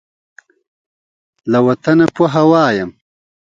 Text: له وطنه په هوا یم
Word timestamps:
له 1.51 1.59
وطنه 1.67 2.05
په 2.15 2.23
هوا 2.33 2.65
یم 2.77 2.91